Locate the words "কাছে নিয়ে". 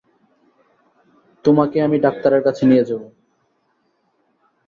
2.43-2.87